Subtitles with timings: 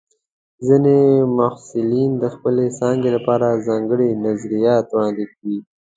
[0.67, 0.97] ځینې
[1.37, 5.59] محصلین د خپلې څانګې لپاره ځانګړي نظریات وړاندې کوي.